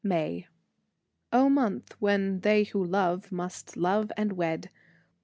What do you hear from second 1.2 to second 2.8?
O month when they